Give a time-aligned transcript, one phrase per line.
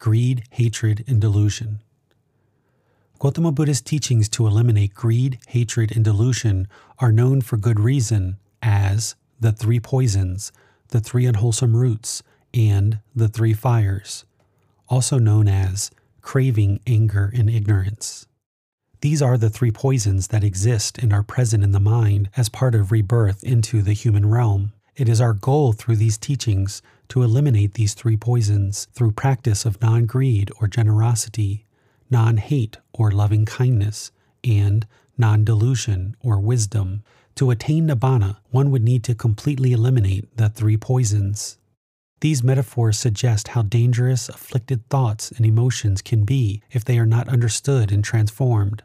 [0.00, 1.82] Greed, Hatred, and Delusion.
[3.18, 6.66] Gautama Buddha's teachings to eliminate greed, hatred, and delusion
[7.00, 10.52] are known for good reason as the three poisons,
[10.88, 12.22] the three unwholesome roots,
[12.54, 14.24] and the three fires,
[14.88, 15.90] also known as
[16.22, 18.26] craving, anger, and ignorance.
[19.02, 22.74] These are the three poisons that exist and are present in the mind as part
[22.74, 24.72] of rebirth into the human realm.
[24.96, 29.80] It is our goal through these teachings to eliminate these three poisons through practice of
[29.82, 31.66] non greed or generosity,
[32.08, 34.10] non hate or loving kindness,
[34.42, 34.86] and
[35.18, 37.02] non delusion or wisdom.
[37.36, 41.58] To attain nibbana, one would need to completely eliminate the three poisons.
[42.20, 47.28] These metaphors suggest how dangerous afflicted thoughts and emotions can be if they are not
[47.28, 48.82] understood and transformed.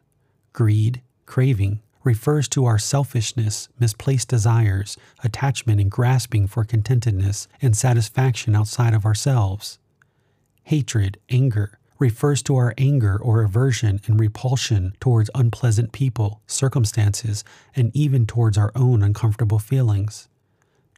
[0.54, 8.56] Greed, craving, refers to our selfishness, misplaced desires, attachment, and grasping for contentedness and satisfaction
[8.56, 9.80] outside of ourselves.
[10.64, 17.44] Hatred, anger, refers to our anger or aversion and repulsion towards unpleasant people, circumstances,
[17.76, 20.28] and even towards our own uncomfortable feelings.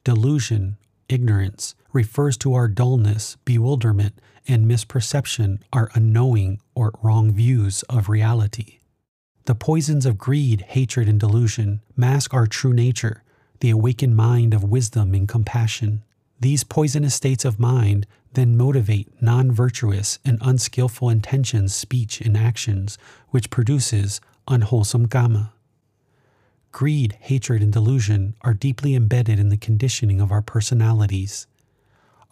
[0.03, 8.09] Delusion, ignorance, refers to our dullness, bewilderment, and misperception, our unknowing or wrong views of
[8.09, 8.79] reality.
[9.47, 13.23] The poisons of greed, hatred, and delusion mask our true nature,
[13.61, 16.03] the awakened mind of wisdom and compassion.
[16.37, 22.97] These poisonous states of mind then motivate non virtuous and unskillful intentions, speech, and actions,
[23.29, 24.19] which produces
[24.49, 25.51] unwholesome kamma.
[26.73, 31.47] Greed, hatred, and delusion are deeply embedded in the conditioning of our personalities.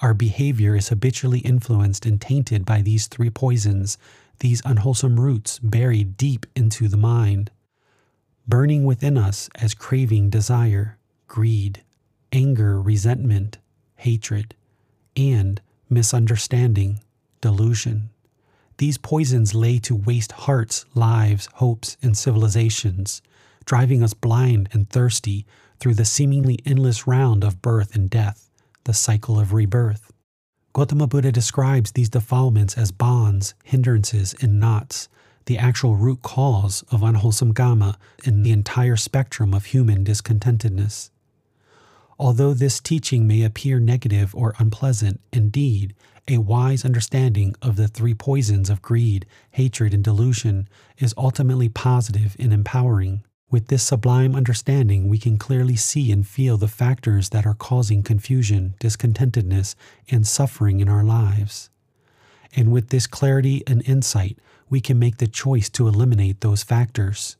[0.02, 3.98] Our behavior is habitually influenced and tainted by these three poisons
[4.40, 7.52] these unwholesome roots buried deep into the mind,
[8.48, 10.98] burning within us as craving, desire,
[11.28, 11.84] greed,
[12.32, 13.58] anger, resentment,
[13.98, 14.56] hatred,
[15.16, 17.00] and misunderstanding,
[17.42, 18.10] delusion.
[18.78, 23.22] These poisons lay to waste hearts, lives, hopes, and civilizations,
[23.64, 25.46] driving us blind and thirsty
[25.80, 28.50] through the seemingly endless round of birth and death,
[28.84, 30.12] the cycle of rebirth.
[30.76, 35.08] Gautama Buddha describes these defilements as bonds, hindrances, and knots,
[35.46, 41.12] the actual root cause of unwholesome kamma in the entire spectrum of human discontentedness.
[42.20, 45.96] Although this teaching may appear negative or unpleasant, indeed,
[46.28, 52.36] a wise understanding of the three poisons of greed, hatred, and delusion is ultimately positive
[52.38, 53.24] and empowering.
[53.52, 58.02] With this sublime understanding, we can clearly see and feel the factors that are causing
[58.02, 59.76] confusion, discontentedness,
[60.10, 61.70] and suffering in our lives.
[62.56, 64.40] And with this clarity and insight,
[64.70, 67.38] we can make the choice to eliminate those factors.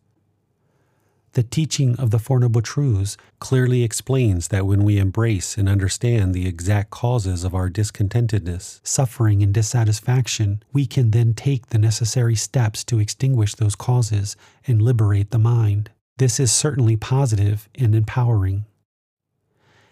[1.34, 6.34] The teaching of the Four Noble Truths clearly explains that when we embrace and understand
[6.34, 12.36] the exact causes of our discontentedness, suffering, and dissatisfaction, we can then take the necessary
[12.36, 15.90] steps to extinguish those causes and liberate the mind.
[16.18, 18.64] This is certainly positive and empowering.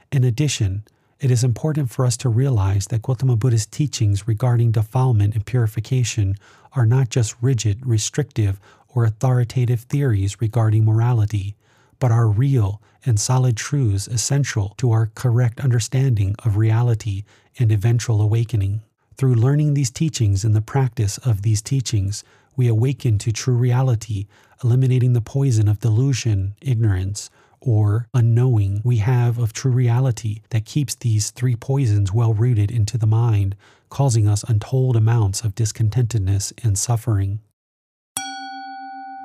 [0.09, 0.83] In addition,
[1.19, 6.35] it is important for us to realize that Gautama Buddha's teachings regarding defilement and purification
[6.77, 11.57] are not just rigid, restrictive, or authoritative theories regarding morality,
[11.99, 17.23] but are real and solid truths essential to our correct understanding of reality
[17.59, 18.81] and eventual awakening.
[19.17, 22.23] Through learning these teachings and the practice of these teachings,
[22.55, 24.27] we awaken to true reality,
[24.63, 27.29] eliminating the poison of delusion, ignorance,
[27.59, 32.97] or unknowing we have of true reality that keeps these three poisons well rooted into
[32.97, 33.55] the mind,
[33.89, 37.39] causing us untold amounts of discontentedness and suffering.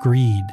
[0.01, 0.45] Greed.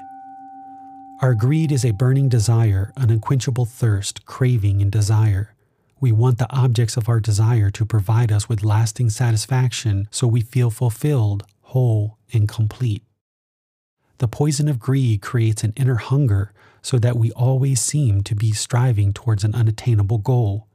[1.22, 5.54] Our greed is a burning desire, an unquenchable thirst, craving, and desire.
[6.01, 10.42] We want the objects of our desire to provide us with lasting satisfaction so we
[10.42, 13.04] feel fulfilled, whole, and complete.
[14.18, 18.51] The poison of greed creates an inner hunger so that we always seem to be
[18.51, 20.68] striving towards an unattainable goal.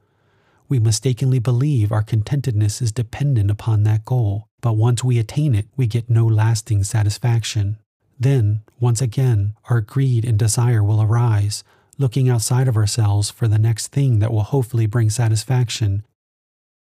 [0.67, 5.67] We mistakenly believe our contentedness is dependent upon that goal, but once we attain it,
[5.75, 7.77] we get no lasting satisfaction.
[8.19, 11.63] Then, once again, our greed and desire will arise,
[11.97, 16.03] looking outside of ourselves for the next thing that will hopefully bring satisfaction.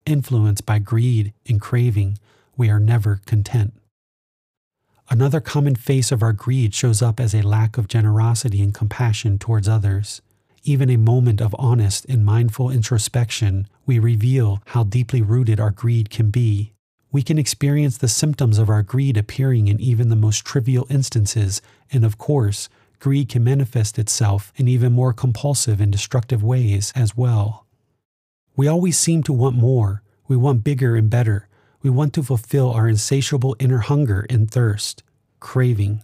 [0.04, 2.18] Influenced by greed and craving,
[2.56, 3.72] we are never content.
[5.10, 9.38] Another common face of our greed shows up as a lack of generosity and compassion
[9.38, 10.22] towards others.
[10.64, 16.08] Even a moment of honest and mindful introspection, we reveal how deeply rooted our greed
[16.08, 16.72] can be.
[17.10, 21.60] We can experience the symptoms of our greed appearing in even the most trivial instances,
[21.90, 22.68] and of course,
[23.00, 27.66] greed can manifest itself in even more compulsive and destructive ways as well.
[28.56, 31.48] We always seem to want more, we want bigger and better,
[31.82, 35.02] we want to fulfill our insatiable inner hunger and thirst,
[35.40, 36.02] craving.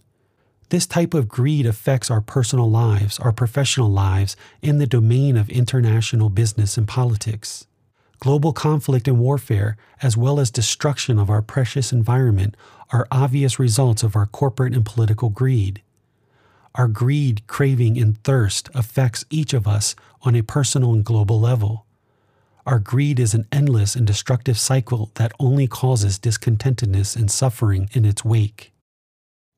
[0.70, 5.48] This type of greed affects our personal lives, our professional lives, and the domain of
[5.48, 7.66] international business and politics.
[8.20, 12.56] Global conflict and warfare, as well as destruction of our precious environment,
[12.92, 15.82] are obvious results of our corporate and political greed.
[16.74, 21.86] Our greed, craving, and thirst affects each of us on a personal and global level.
[22.68, 28.04] Our greed is an endless and destructive cycle that only causes discontentedness and suffering in
[28.04, 28.74] its wake.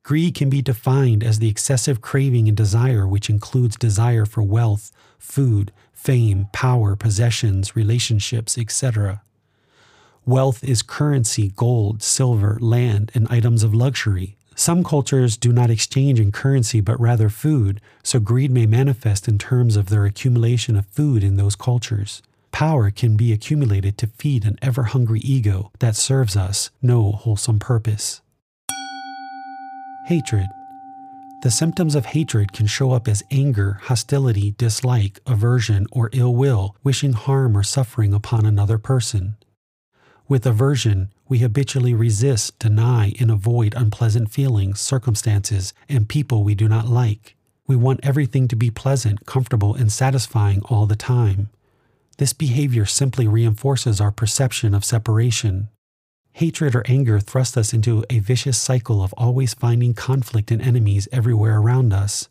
[0.05, 4.93] Greed can be defined as the excessive craving and desire, which includes desire for wealth,
[5.19, 9.21] food, fame, power, possessions, relationships, etc.
[10.25, 14.37] Wealth is currency, gold, silver, land, and items of luxury.
[14.55, 19.37] Some cultures do not exchange in currency but rather food, so greed may manifest in
[19.37, 22.21] terms of their accumulation of food in those cultures.
[22.51, 27.59] Power can be accumulated to feed an ever hungry ego that serves us no wholesome
[27.59, 28.21] purpose.
[30.05, 30.47] Hatred.
[31.43, 36.75] The symptoms of hatred can show up as anger, hostility, dislike, aversion, or ill will,
[36.83, 39.37] wishing harm or suffering upon another person.
[40.27, 46.67] With aversion, we habitually resist, deny, and avoid unpleasant feelings, circumstances, and people we do
[46.67, 47.35] not like.
[47.65, 51.49] We want everything to be pleasant, comfortable, and satisfying all the time.
[52.17, 55.69] This behavior simply reinforces our perception of separation.
[56.33, 61.07] Hatred or anger thrust us into a vicious cycle of always finding conflict and enemies
[61.11, 62.29] everywhere around us.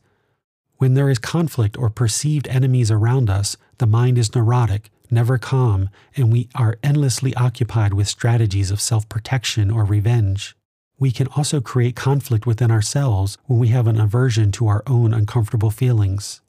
[0.79, 5.91] When there is conflict or perceived enemies around us, the mind is neurotic, never calm,
[6.17, 10.57] and we are endlessly occupied with strategies of self protection or revenge.
[10.99, 15.13] We can also create conflict within ourselves when we have an aversion to our own
[15.13, 16.41] uncomfortable feelings.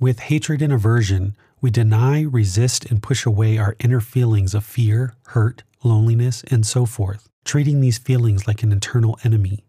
[0.00, 5.14] With hatred and aversion, we deny, resist, and push away our inner feelings of fear,
[5.28, 9.64] hurt, loneliness, and so forth, treating these feelings like an internal enemy.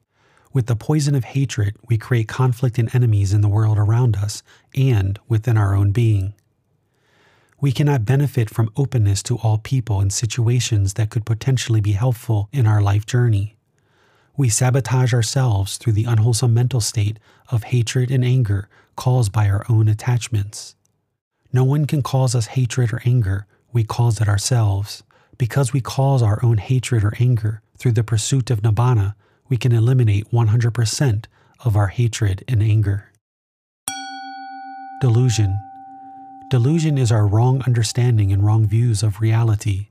[0.51, 4.43] With the poison of hatred, we create conflict and enemies in the world around us
[4.75, 6.33] and within our own being.
[7.61, 12.49] We cannot benefit from openness to all people and situations that could potentially be helpful
[12.51, 13.55] in our life journey.
[14.35, 18.67] We sabotage ourselves through the unwholesome mental state of hatred and anger
[18.97, 20.75] caused by our own attachments.
[21.55, 25.03] No one can cause us hatred or anger, we cause it ourselves.
[25.37, 29.15] Because we cause our own hatred or anger through the pursuit of nibbana,
[29.47, 31.25] we can eliminate 100%
[31.63, 33.09] of our hatred and anger.
[34.99, 35.57] Delusion.
[36.49, 39.87] Delusion is our wrong understanding and wrong views of reality.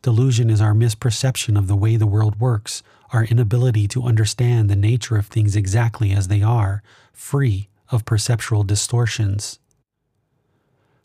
[0.00, 4.76] Delusion is our misperception of the way the world works, our inability to understand the
[4.76, 9.58] nature of things exactly as they are, free of perceptual distortions.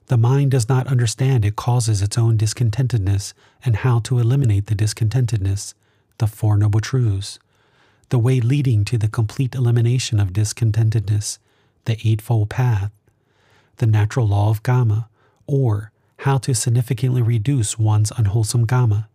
[0.07, 3.33] The mind does not understand it causes its own discontentedness
[3.63, 5.73] and how to eliminate the discontentedness,
[6.17, 7.39] the Four Noble Truths,
[8.07, 11.39] the way leading to the complete elimination of discontentedness,
[11.83, 12.91] the Eightfold Path,
[13.77, 15.09] the natural law of Kamma,
[15.45, 19.07] or how to significantly reduce one's unwholesome Kamma,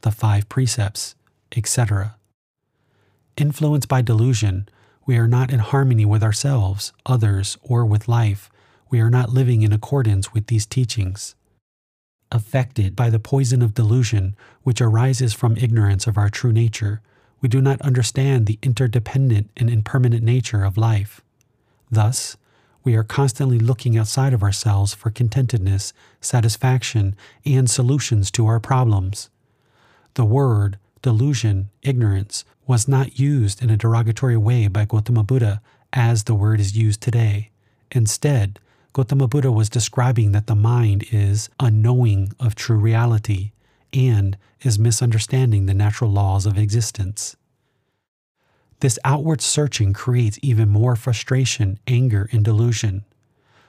[0.00, 1.14] the five precepts,
[1.56, 2.16] etc.
[3.36, 4.68] Influenced by delusion,
[5.06, 8.50] we are not in harmony with ourselves, others, or with life
[8.90, 11.34] we are not living in accordance with these teachings.
[12.32, 17.00] Affected by the poison of delusion, which arises from ignorance of our true nature,
[17.40, 21.22] we do not understand the interdependent and impermanent nature of life.
[21.90, 22.36] Thus,
[22.84, 29.30] we are constantly looking outside of ourselves for contentedness, satisfaction, and solutions to our problems.
[30.14, 35.60] The word, delusion, ignorance, was not used in a derogatory way by Gautama Buddha
[35.92, 37.50] as the word is used today.
[37.90, 38.58] Instead,
[38.92, 43.52] Gautama Buddha was describing that the mind is unknowing of true reality
[43.92, 47.36] and is misunderstanding the natural laws of existence.
[48.80, 53.04] This outward searching creates even more frustration, anger, and delusion.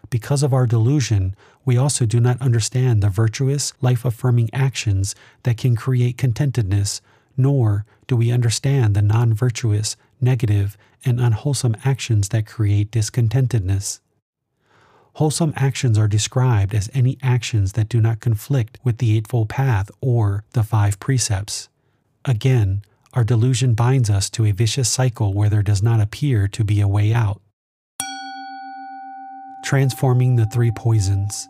[0.10, 1.36] Because of our delusion,
[1.66, 5.14] we also do not understand the virtuous, life affirming actions
[5.44, 7.02] that can create contentedness,
[7.38, 14.00] nor do we understand the non virtuous, negative, and unwholesome actions that create discontentedness.
[15.14, 19.92] Wholesome actions are described as any actions that do not conflict with the Eightfold Path
[20.00, 21.68] or the Five Precepts.
[22.24, 26.64] Again, our delusion binds us to a vicious cycle where there does not appear to
[26.64, 27.42] be a way out.
[29.66, 31.50] Transforming the Three Poisons.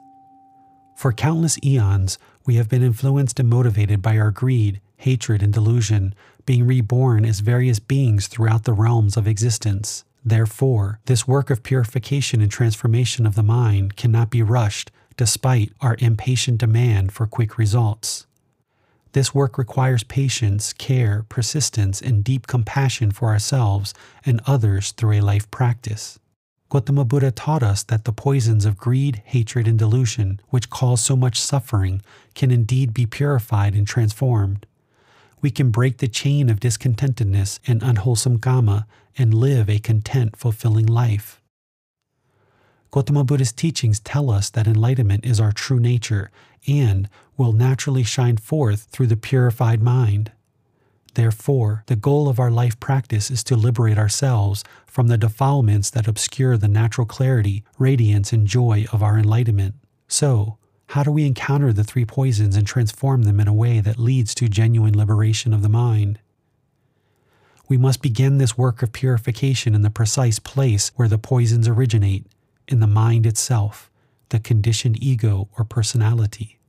[0.95, 6.15] For countless eons, we have been influenced and motivated by our greed, hatred, and delusion,
[6.45, 10.03] being reborn as various beings throughout the realms of existence.
[10.23, 15.95] Therefore, this work of purification and transformation of the mind cannot be rushed despite our
[15.99, 18.27] impatient demand for quick results.
[19.13, 23.93] This work requires patience, care, persistence, and deep compassion for ourselves
[24.25, 26.17] and others through a life practice.
[26.69, 31.17] Gautama Buddha taught us that the poisons of greed, hatred, and delusion, which cause so
[31.17, 32.01] much suffering,
[32.33, 34.65] can indeed be purified and transformed.
[35.41, 38.85] We can break the chain of discontentedness and unwholesome kamma
[39.17, 41.41] and live a content, fulfilling life.
[42.91, 46.29] Gautama Buddha's teachings tell us that enlightenment is our true nature
[46.67, 50.31] and will naturally shine forth through the purified mind.
[51.13, 56.07] Therefore, the goal of our life practice is to liberate ourselves from the defilements that
[56.07, 59.75] obscure the natural clarity, radiance, and joy of our enlightenment.
[60.07, 60.57] So,
[60.91, 64.35] how do we encounter the three poisons and transform them in a way that leads
[64.35, 66.19] to genuine liberation of the mind?
[67.69, 72.25] We must begin this work of purification in the precise place where the poisons originate,
[72.67, 73.89] in the mind itself,
[74.29, 76.59] the conditioned ego or personality.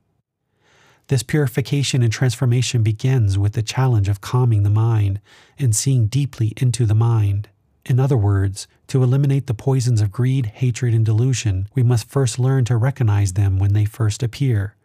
[1.07, 5.19] This purification and transformation begins with the challenge of calming the mind
[5.59, 7.49] and seeing deeply into the mind.
[7.85, 12.39] In other words, to eliminate the poisons of greed, hatred, and delusion, we must first
[12.39, 14.75] learn to recognize them when they first appear.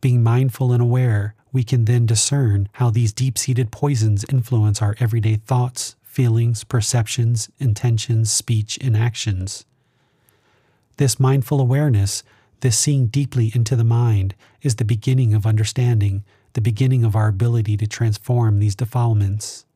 [0.00, 4.94] Being mindful and aware, we can then discern how these deep seated poisons influence our
[5.00, 9.64] everyday thoughts, feelings, perceptions, intentions, speech, and actions.
[10.98, 12.22] This mindful awareness,
[12.60, 17.28] this seeing deeply into the mind, is the beginning of understanding, the beginning of our
[17.28, 19.66] ability to transform these defilements.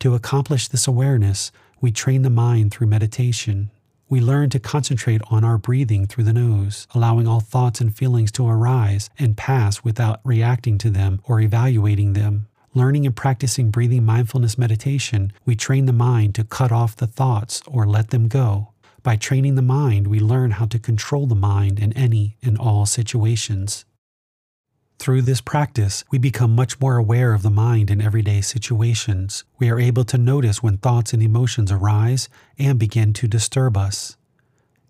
[0.00, 1.50] To accomplish this awareness,
[1.80, 3.70] we train the mind through meditation.
[4.08, 8.30] We learn to concentrate on our breathing through the nose, allowing all thoughts and feelings
[8.32, 12.46] to arise and pass without reacting to them or evaluating them.
[12.74, 17.60] Learning and practicing breathing mindfulness meditation, we train the mind to cut off the thoughts
[17.66, 18.68] or let them go.
[19.02, 22.86] By training the mind, we learn how to control the mind in any and all
[22.86, 23.84] situations.
[24.98, 29.44] Through this practice, we become much more aware of the mind in everyday situations.
[29.58, 32.28] We are able to notice when thoughts and emotions arise
[32.58, 34.16] and begin to disturb us.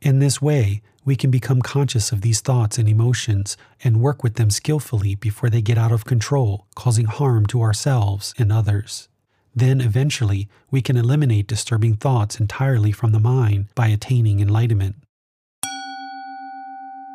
[0.00, 4.34] In this way, we can become conscious of these thoughts and emotions and work with
[4.34, 9.08] them skillfully before they get out of control, causing harm to ourselves and others.
[9.54, 14.96] Then, eventually, we can eliminate disturbing thoughts entirely from the mind by attaining enlightenment.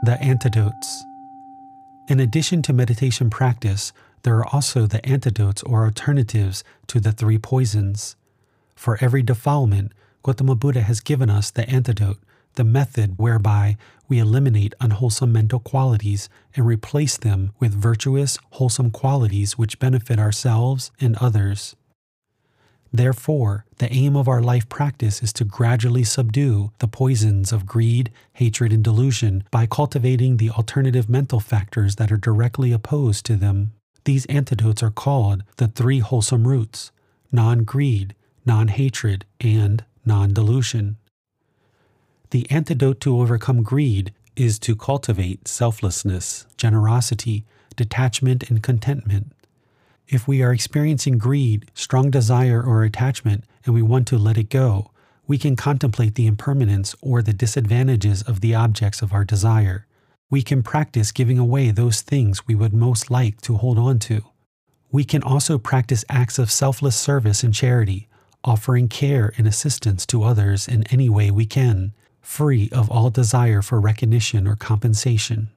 [0.04, 1.04] The Antidotes
[2.08, 3.94] in addition to meditation practice,
[4.24, 8.16] there are also the antidotes or alternatives to the three poisons.
[8.76, 9.94] For every defilement,
[10.24, 12.20] Gautama Buddha has given us the antidote,
[12.56, 19.58] the method whereby we eliminate unwholesome mental qualities and replace them with virtuous, wholesome qualities
[19.58, 21.76] which benefit ourselves and others.
[22.96, 28.12] Therefore, the aim of our life practice is to gradually subdue the poisons of greed,
[28.34, 33.74] hatred, and delusion by cultivating the alternative mental factors that are directly opposed to them.
[34.04, 36.92] These antidotes are called the three wholesome roots
[37.32, 38.14] non greed,
[38.46, 40.98] non hatred, and non delusion.
[42.30, 47.44] The antidote to overcome greed is to cultivate selflessness, generosity,
[47.76, 49.32] detachment, and contentment.
[50.08, 54.50] If we are experiencing greed, strong desire, or attachment, and we want to let it
[54.50, 54.92] go,
[55.26, 59.88] we can contemplate the impermanence or the disadvantages of the objects of our desire.
[60.30, 64.24] We can practice giving away those things we would most like to hold on to.
[64.92, 68.10] We can also practice acts of selfless service and charity,
[68.44, 73.62] offering care and assistance to others in any way we can, free of all desire
[73.62, 75.50] for recognition or compensation.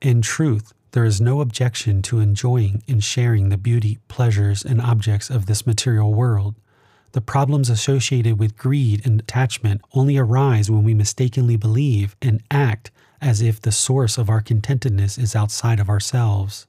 [0.00, 5.28] In truth, there is no objection to enjoying and sharing the beauty, pleasures, and objects
[5.28, 6.54] of this material world.
[7.10, 12.92] The problems associated with greed and attachment only arise when we mistakenly believe and act
[13.20, 16.68] as if the source of our contentedness is outside of ourselves.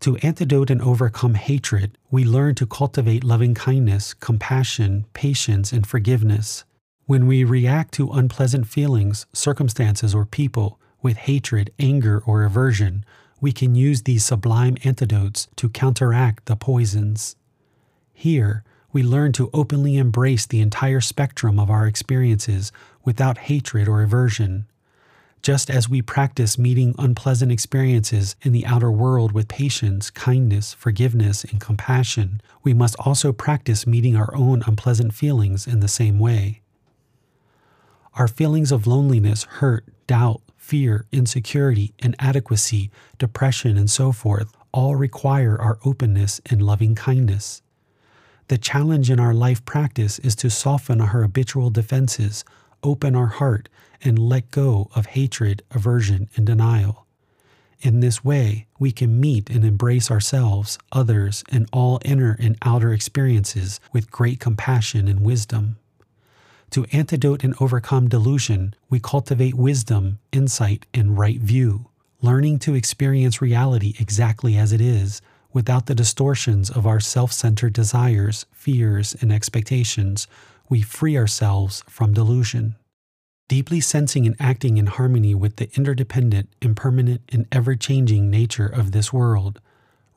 [0.00, 6.62] To antidote and overcome hatred, we learn to cultivate loving kindness, compassion, patience, and forgiveness.
[7.06, 13.04] When we react to unpleasant feelings, circumstances, or people with hatred, anger, or aversion,
[13.40, 17.36] we can use these sublime antidotes to counteract the poisons.
[18.12, 22.72] Here, we learn to openly embrace the entire spectrum of our experiences
[23.04, 24.66] without hatred or aversion.
[25.42, 31.44] Just as we practice meeting unpleasant experiences in the outer world with patience, kindness, forgiveness,
[31.44, 36.60] and compassion, we must also practice meeting our own unpleasant feelings in the same way.
[38.14, 45.60] Our feelings of loneliness, hurt, doubt, fear, insecurity, inadequacy, depression, and so forth all require
[45.60, 47.60] our openness and loving kindness.
[48.46, 52.44] The challenge in our life practice is to soften our habitual defenses,
[52.84, 53.68] open our heart,
[54.00, 57.04] and let go of hatred, aversion, and denial.
[57.80, 62.92] In this way, we can meet and embrace ourselves, others, and all inner and outer
[62.92, 65.79] experiences with great compassion and wisdom.
[66.70, 71.90] To antidote and overcome delusion, we cultivate wisdom, insight, and right view,
[72.22, 75.20] learning to experience reality exactly as it is,
[75.52, 80.28] without the distortions of our self centered desires, fears, and expectations.
[80.68, 82.76] We free ourselves from delusion
[83.50, 88.92] deeply sensing and acting in harmony with the interdependent, impermanent, and ever changing nature of
[88.92, 89.60] this world,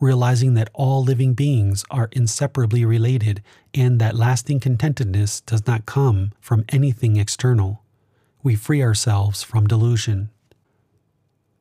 [0.04, 3.42] realizing that all living beings are inseparably related
[3.74, 7.82] and that lasting contentedness does not come from anything external.
[8.44, 10.30] We free ourselves from delusion.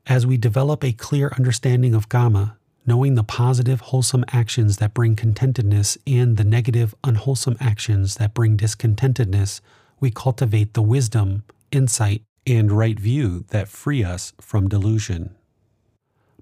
[0.07, 5.15] As we develop a clear understanding of Kamma, knowing the positive, wholesome actions that bring
[5.15, 9.61] contentedness and the negative, unwholesome actions that bring discontentedness,
[10.01, 15.35] we cultivate the wisdom insight, and right view that free us from delusion.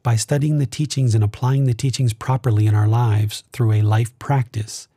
[0.03, 4.19] By studying the teachings and applying the teachings properly in our lives through a life
[4.19, 4.89] practice,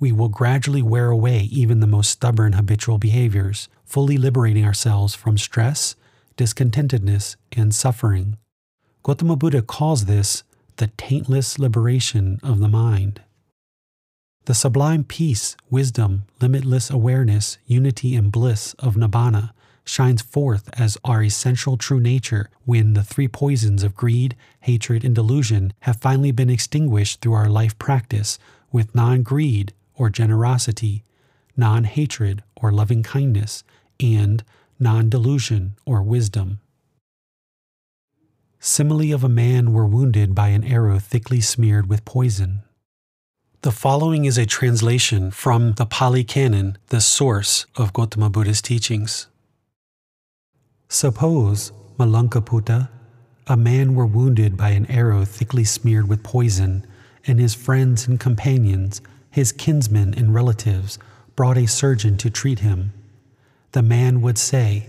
[0.00, 5.38] we will gradually wear away even the most stubborn habitual behaviors, fully liberating ourselves from
[5.38, 5.94] stress,
[6.36, 8.36] discontentedness, and suffering.
[9.02, 10.42] Gautama Buddha calls this
[10.76, 13.22] the taintless liberation of the mind.
[14.46, 19.52] The sublime peace, wisdom, limitless awareness, unity, and bliss of Nibbana
[19.88, 25.14] shines forth as our essential true nature when the three poisons of greed, hatred, and
[25.14, 28.38] delusion have finally been extinguished through our life practice
[28.70, 31.02] with non greed or generosity,
[31.56, 33.64] non hatred or loving kindness,
[33.98, 34.44] and
[34.78, 36.60] non delusion or wisdom.
[38.60, 42.62] Simile of a man were wounded by an arrow thickly smeared with poison.
[43.62, 49.28] The following is a translation from the Pali Canon, the source of Gautama Buddha's teachings.
[50.90, 52.88] Suppose, Malunkyaputta,
[53.46, 56.86] a man were wounded by an arrow thickly smeared with poison,
[57.26, 60.98] and his friends and companions, his kinsmen and relatives,
[61.36, 62.94] brought a surgeon to treat him.
[63.72, 64.88] The man would say,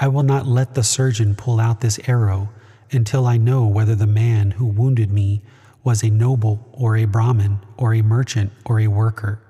[0.00, 2.48] I will not let the surgeon pull out this arrow
[2.90, 5.42] until I know whether the man who wounded me
[5.84, 9.40] was a noble or a Brahmin or a merchant or a worker.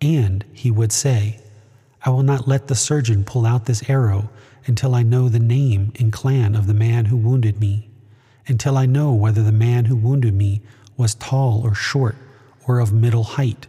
[0.00, 1.40] And he would say,
[2.04, 4.30] I will not let the surgeon pull out this arrow
[4.66, 7.90] until I know the name and clan of the man who wounded me,
[8.46, 10.62] until I know whether the man who wounded me
[10.96, 12.16] was tall or short
[12.66, 13.66] or of middle height,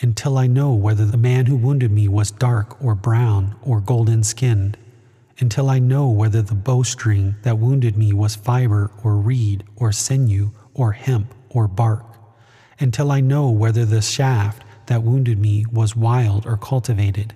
[0.00, 4.24] until I know whether the man who wounded me was dark or brown or golden
[4.24, 4.76] skinned,
[5.38, 10.50] until I know whether the bowstring that wounded me was fiber or reed or sinew
[10.74, 12.04] or hemp or bark,
[12.80, 17.34] until I know whether the shaft that wounded me was wild or cultivated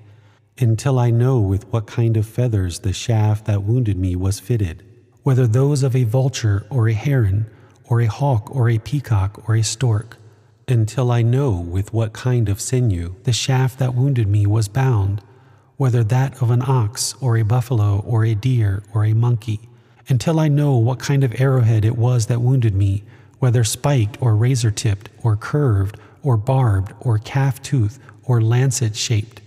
[0.61, 4.83] until I know with what kind of feathers the shaft that wounded me was fitted,
[5.23, 7.47] whether those of a vulture or a heron,
[7.85, 10.16] or a hawk or a peacock or a stork,
[10.66, 15.23] until I know with what kind of sinew the shaft that wounded me was bound,
[15.77, 19.61] whether that of an ox or a buffalo or a deer or a monkey,
[20.09, 23.05] until I know what kind of arrowhead it was that wounded me,
[23.38, 29.40] whether spiked or razor tipped or curved or barbed or calf tooth or lancet shaped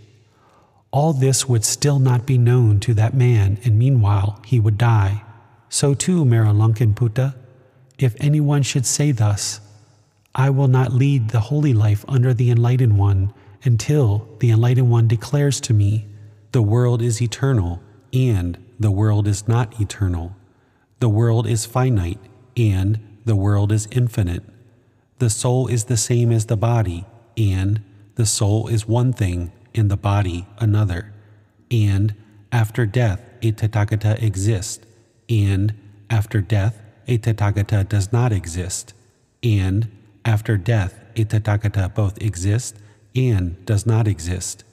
[0.91, 5.23] all this would still not be known to that man, and meanwhile he would die.
[5.69, 7.35] So too, Putta,
[7.97, 9.61] if anyone should say thus,
[10.35, 15.07] I will not lead the holy life under the Enlightened One until the Enlightened One
[15.07, 16.07] declares to me,
[16.51, 20.35] The world is eternal, and the world is not eternal.
[20.99, 22.19] The world is finite,
[22.57, 24.43] and the world is infinite.
[25.19, 27.05] The soul is the same as the body,
[27.37, 27.81] and
[28.15, 31.13] the soul is one thing in the body another,
[31.69, 32.15] and
[32.51, 34.85] after death a Tathagata exists,
[35.29, 35.73] and
[36.09, 38.93] after death a Tathagata does not exist.
[39.43, 39.89] and
[40.23, 42.79] after death, a Tathagata both exists
[43.15, 44.63] and does not exist,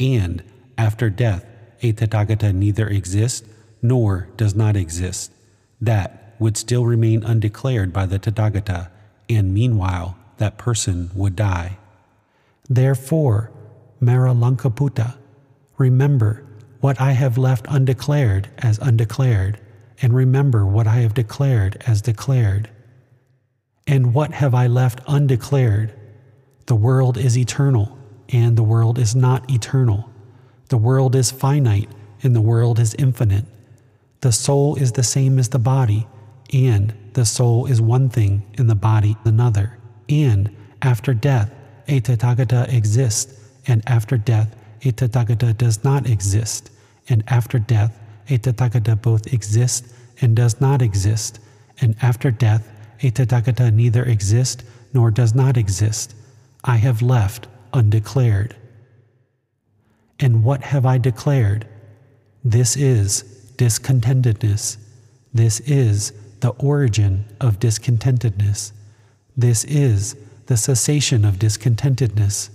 [0.00, 0.42] and
[0.78, 1.44] after death,
[1.82, 3.46] a Tathagata neither exists
[3.82, 5.30] nor does not exist.
[5.80, 8.88] That would still remain undeclared by the Tathagata,
[9.28, 11.76] and meanwhile, that person would die.
[12.68, 13.50] Therefore,
[14.06, 15.16] Maralankaputta,
[15.78, 16.44] remember
[16.80, 19.58] what I have left undeclared as undeclared,
[20.02, 22.68] and remember what I have declared as declared.
[23.86, 25.94] And what have I left undeclared?
[26.66, 27.98] The world is eternal,
[28.30, 30.10] and the world is not eternal.
[30.68, 31.90] The world is finite,
[32.22, 33.44] and the world is infinite.
[34.20, 36.06] The soul is the same as the body,
[36.52, 39.78] and the soul is one thing, and the body another.
[40.08, 41.50] And after death,
[41.86, 46.70] a Tathagata exists, and after death, a Tathagata does not exist,
[47.08, 47.98] and after death,
[48.28, 51.40] a Tathagata both exists and does not exist,
[51.80, 56.14] and after death, a Tathagata neither exists nor does not exist.
[56.62, 58.56] I have left undeclared.
[60.20, 61.66] And what have I declared?
[62.44, 63.22] This is
[63.56, 64.76] discontentedness.
[65.32, 68.72] This is the origin of discontentedness.
[69.36, 72.50] This is the cessation of discontentedness.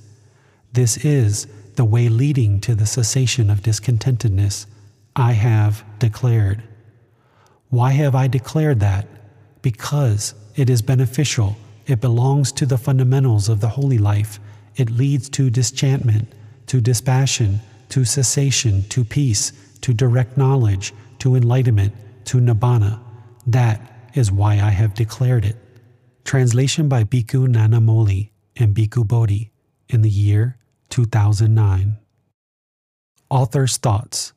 [0.71, 4.67] This is the way leading to the cessation of discontentedness.
[5.15, 6.63] I have declared.
[7.69, 9.07] Why have I declared that?
[9.61, 14.39] Because it is beneficial, it belongs to the fundamentals of the holy life,
[14.75, 16.31] it leads to disenchantment,
[16.67, 19.51] to dispassion, to cessation, to peace,
[19.81, 21.93] to direct knowledge, to enlightenment,
[22.25, 22.99] to nibbana.
[23.47, 23.81] That
[24.13, 25.57] is why I have declared it.
[26.25, 29.48] Translation by Bhikkhu Nanamoli and Bhikkhu Bodhi
[29.89, 30.57] in the year
[30.89, 31.97] 2009.
[33.29, 34.33] Author's Thoughts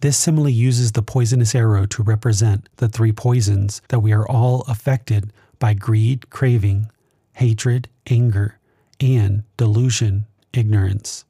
[0.00, 4.62] This simile uses the poisonous arrow to represent the three poisons that we are all
[4.62, 6.90] affected by greed, craving,
[7.34, 8.58] hatred, anger,
[8.98, 11.24] and delusion, ignorance.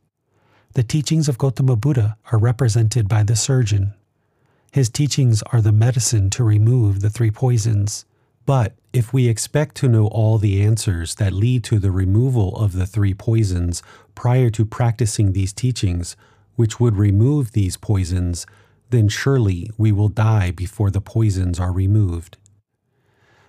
[0.75, 3.95] The teachings of Gautama Buddha are represented by the surgeon.
[4.73, 8.05] His teachings are the medicine to remove the three poisons.
[8.47, 12.73] But if we expect to know all the answers that lead to the removal of
[12.73, 13.83] the three poisons
[14.15, 16.17] prior to practicing these teachings,
[16.57, 18.47] which would remove these poisons,
[18.91, 22.39] then surely we will die before the poisons are removed.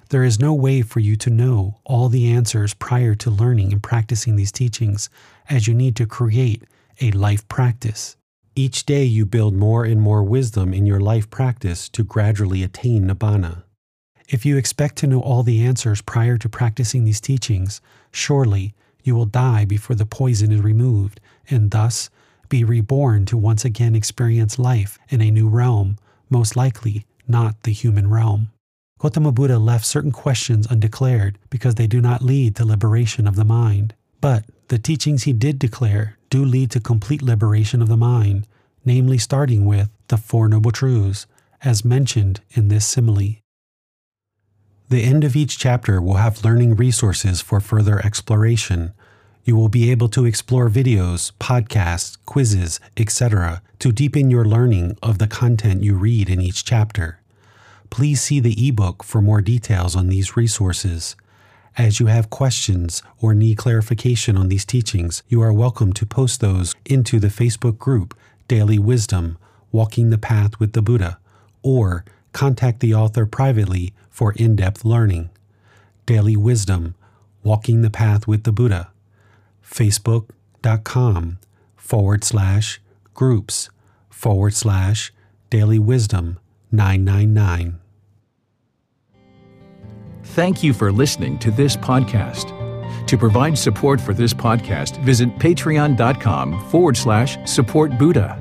[0.10, 3.82] There is no way for you to know all the answers prior to learning and
[3.82, 5.10] practicing these teachings,
[5.49, 6.65] as you need to create
[6.99, 8.17] a life practice.
[8.54, 13.08] Each day you build more and more wisdom in your life practice to gradually attain
[13.08, 13.63] Nibbana.
[14.32, 17.82] If you expect to know all the answers prior to practicing these teachings,
[18.13, 22.10] surely you will die before the poison is removed, and thus
[22.48, 25.98] be reborn to once again experience life in a new realm,
[26.30, 28.52] most likely not the human realm.
[29.00, 33.44] Gautama Buddha left certain questions undeclared because they do not lead to liberation of the
[33.44, 33.96] mind.
[34.22, 38.48] But the teachings he did declare do lead to complete liberation of the mind,
[38.86, 41.28] namely starting with the Four Noble Truths,
[41.65, 43.40] as mentioned in this simile.
[44.91, 48.91] The end of each chapter will have learning resources for further exploration.
[49.45, 55.17] You will be able to explore videos, podcasts, quizzes, etc., to deepen your learning of
[55.17, 57.19] the content you read in each chapter.
[57.89, 61.15] Please see the ebook for more details on these resources.
[61.77, 66.41] As you have questions or need clarification on these teachings, you are welcome to post
[66.41, 68.13] those into the Facebook group
[68.49, 69.38] Daily Wisdom
[69.71, 71.17] Walking the Path with the Buddha,
[71.63, 75.30] or contact the author privately for in depth learning.
[76.06, 76.96] Daily Wisdom
[77.44, 78.91] Walking the Path with the Buddha.
[79.65, 81.39] Facebook.com
[81.76, 82.82] forward slash
[83.13, 83.70] groups
[84.10, 85.12] forward slash
[85.50, 86.39] Daily Wisdom
[86.72, 87.80] 999.
[90.24, 92.58] Thank you for listening to this podcast.
[93.08, 98.40] To provide support for this podcast, visit patreon.com forward slash support Buddha.